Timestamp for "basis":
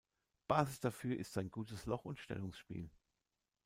0.47-0.79